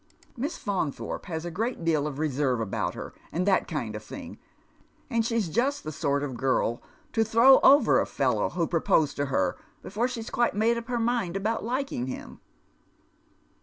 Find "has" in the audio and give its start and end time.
1.27-1.45